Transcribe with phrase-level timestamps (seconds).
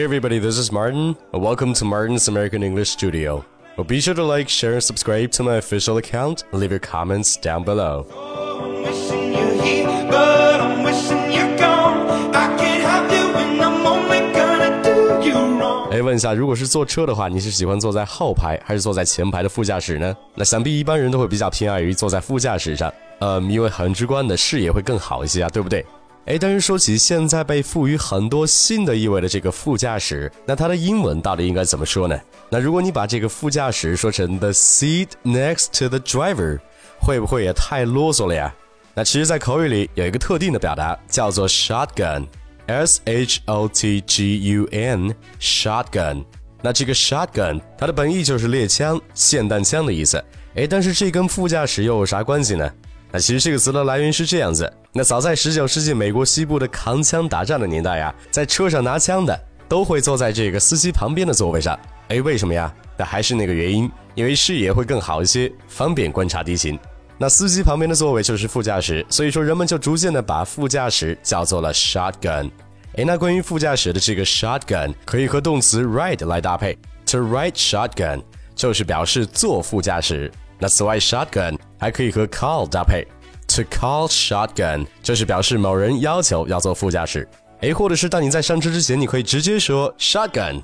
[0.00, 1.14] Hey everybody, this is Martin.
[1.30, 3.44] Welcome to Martin's American English Studio.
[3.76, 6.42] Well, be sure to like, share, and subscribe to my official account.
[6.54, 8.06] Leave your comments down below.
[8.10, 12.08] I'm wishing you're here, but I'm wishing you're gone.
[12.34, 15.90] I can't have you, and I'm only gonna do you wrong.
[15.92, 20.16] 哎，问一下，如果是坐车的话，你是喜欢坐在后排还是坐在前排的副驾驶呢？
[20.34, 25.84] 那想必一般人都会比较偏爱于坐在副驾驶上，呃，因为很直观的视野会更好一些啊，对不对？
[26.30, 32.16] 哎，但是说起现在被赋予很多新的意味的这个副驾驶，那它的英文到底应该怎么说呢？
[32.48, 36.60] 那如果你把这个副驾驶说成 the seat next to the driver，
[37.00, 38.54] 会不会也太啰嗦了呀？
[38.94, 46.24] 那其实，在口语里有一个特定的表达叫做 shotgun，s h o t g u n，shotgun。
[46.62, 50.24] 那这个 shotgun 它的本意就是猎枪、霰弹枪的意思。
[50.54, 52.72] 哎，但是这跟副驾驶又有啥关系呢？
[53.12, 61.78] 那其实这个词的来源是这样子：那早在19世纪美国西部的扛枪打仗的年代呀，在车上拿枪的都会坐在这个司机旁边的座位上。
[62.08, 62.72] 哎，为什么呀？
[62.96, 66.78] 那还是那个原因，因为视野会更好一些，方便观察敌情。
[67.18, 72.50] 那司机旁边的座位就是副驾驶，所以说人们就逐渐的把副驾驶叫做了 shotgun。
[72.96, 78.22] 哎，那关于副驾驶的这个 shotgun 可以和动词 ride 来搭配，to ride shotgun
[78.54, 80.30] 就是表示坐副驾驶。
[80.60, 83.04] 那此外，shotgun 还可以和 call 搭配
[83.48, 87.26] ，to call shotgun 就是表示某人要求要坐副驾驶。
[87.62, 90.62] 哎，或者是当你在上车之前，你可以直接说 shotgun，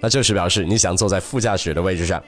[0.00, 2.22] 那就是表示你想坐在副驾驶的位置上。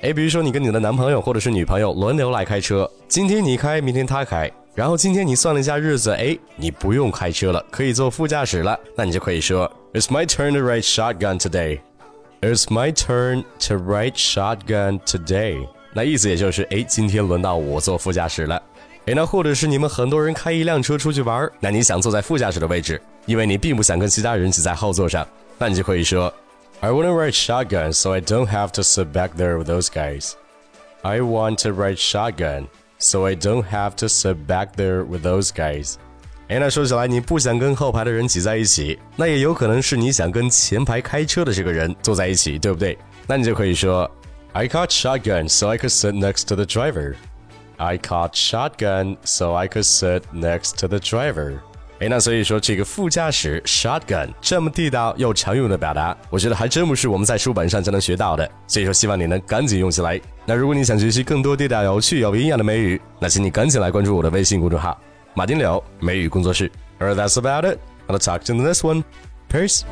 [0.00, 11.80] 哎，比如说你跟你的男朋友或者是女朋友轮流来开车，今天你开，明天他开，然后今天你算了一下日子，哎，你不用开车了，可以坐副驾驶了，那你就可以说 It's my turn to ride shotgun today.
[12.40, 15.66] It's my turn to ride shotgun today.
[15.92, 18.62] 那意思也就是，哎，今天轮到我坐副驾驶了。
[19.06, 25.26] 哎，那或者是你们很多人开一辆车出去玩，那你想坐在副驾驶的位置，因为你并不想跟其他人挤在后座上，
[25.58, 26.32] 那你就可以说。
[26.82, 30.32] I want to ride shotgun so I don't have to sit back there with those guys.
[31.02, 32.68] I want to ride shotgun
[32.98, 35.96] so I don't have to sit back there with those guys.
[36.48, 42.96] 哎，那说起来，你不想跟后排的人挤在一起，那也有可能是你想跟前排开车的这个人坐在一起，对不对？
[43.26, 44.10] 那你就可以说
[44.52, 47.14] ，I caught shotgun so I could sit next to the driver.
[47.76, 51.58] I caught shotgun so I could sit next to the driver.
[52.00, 58.50] 哎，那所以说这个副驾驶 shotgun 这么地道又常用的表达，我觉得还真不是我们在书本上就能学到的。
[58.66, 60.18] 所以说，希望你能赶紧用起来。
[60.46, 64.98] 那如果你想学习更多地道、有趣、有营养的美语，那请你赶紧来关注我的微信公众号
[65.34, 66.72] “马丁柳美语工作室”。
[66.98, 67.78] Alright, that's about it.
[68.08, 69.04] I'll talk to you in the next one.
[69.50, 69.84] Peace.